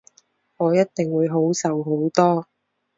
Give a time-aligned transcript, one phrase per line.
[0.57, 2.47] 我一定會好受好多